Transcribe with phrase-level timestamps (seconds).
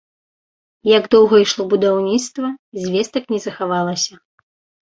[0.97, 2.47] Як доўга ішло будаўніцтва,
[2.83, 4.13] звестак не захавалася.